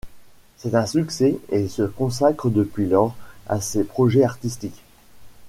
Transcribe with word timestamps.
C'est 0.57 0.73
un 0.73 0.87
succès 0.87 1.37
et 1.51 1.61
il 1.61 1.69
se 1.69 1.83
consacre 1.83 2.49
depuis 2.49 2.87
lors 2.87 3.15
à 3.45 3.61
ses 3.61 3.83
projets 3.83 4.23
artistiques. 4.23 4.81